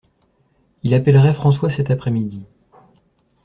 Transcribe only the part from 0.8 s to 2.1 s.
Il appellerait François cet